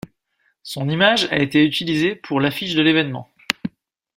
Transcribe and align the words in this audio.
Son 0.63 0.89
image 0.89 1.25
a 1.29 1.37
été 1.37 1.63
utilisée 1.63 2.15
pour 2.15 2.39
l'affiche 2.41 2.73
de 2.73 2.81
l'événement. 2.81 3.29